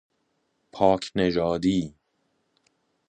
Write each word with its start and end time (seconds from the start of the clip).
پاک 0.71 1.11
نژادی 1.15 1.93